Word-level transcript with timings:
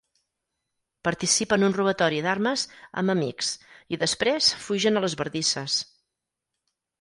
Participa 1.07 1.57
en 1.59 1.65
un 1.67 1.75
robatori 1.75 2.21
d'armes 2.27 2.63
amb 3.01 3.13
amics 3.15 3.51
i 3.97 4.01
després, 4.05 4.49
fugen 4.71 4.99
a 4.99 5.05
les 5.05 5.17
bardisses. 5.21 5.77